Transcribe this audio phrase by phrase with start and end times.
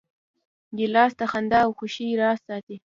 [0.77, 2.75] ګیلاس د خندا او خوښۍ راز ساتي.